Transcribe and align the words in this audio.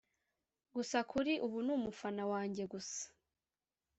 gusa 0.75 0.97
kuri 1.11 1.33
ubu 1.45 1.57
ni 1.65 1.71
umufana 1.77 2.23
wanjye 2.31 2.63
gusa 2.73 3.03